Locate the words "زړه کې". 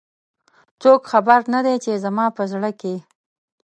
2.51-2.95